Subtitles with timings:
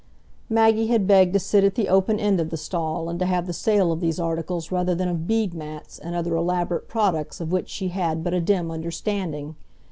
[0.49, 3.45] Maggie had begged to sit at the open end of the stall, and to have
[3.45, 7.51] the sale of these articles rather than of bead mats and other elaborate products of
[7.51, 9.55] which she had but a dim understanding.